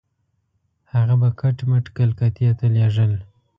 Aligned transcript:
هغه 0.93 1.15
به 1.21 1.29
کټ 1.39 1.57
مټ 1.69 1.85
کلکتې 1.97 2.47
ته 2.59 2.65
لېږل. 2.75 3.11